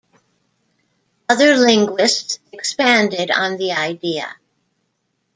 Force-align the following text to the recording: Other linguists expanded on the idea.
Other 1.29 1.55
linguists 1.57 2.39
expanded 2.51 3.29
on 3.29 3.57
the 3.57 3.73
idea. 3.73 4.35